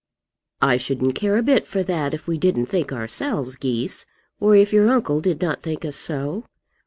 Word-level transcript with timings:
"I 0.63 0.77
shouldn't 0.77 1.13
care 1.13 1.37
a 1.37 1.43
bit 1.43 1.67
for 1.67 1.83
that, 1.83 2.15
if 2.15 2.25
we 2.27 2.39
didn't 2.39 2.65
think 2.65 2.91
ourselves 2.91 3.55
geese, 3.55 4.07
or 4.39 4.55
if 4.55 4.73
your 4.73 4.89
uncle 4.89 5.21
did 5.21 5.43
not 5.43 5.61
think 5.61 5.85
us 5.85 5.95
so." 5.95 6.45